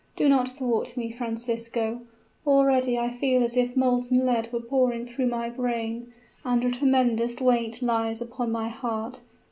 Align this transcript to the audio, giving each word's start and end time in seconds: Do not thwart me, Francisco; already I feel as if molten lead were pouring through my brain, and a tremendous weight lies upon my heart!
Do 0.15 0.27
not 0.27 0.49
thwart 0.49 0.97
me, 0.97 1.11
Francisco; 1.11 2.01
already 2.47 2.97
I 2.97 3.11
feel 3.11 3.43
as 3.43 3.55
if 3.55 3.77
molten 3.77 4.25
lead 4.25 4.51
were 4.51 4.59
pouring 4.59 5.05
through 5.05 5.27
my 5.27 5.47
brain, 5.47 6.11
and 6.43 6.63
a 6.65 6.71
tremendous 6.71 7.37
weight 7.39 7.83
lies 7.83 8.19
upon 8.19 8.51
my 8.51 8.67
heart! 8.69 9.21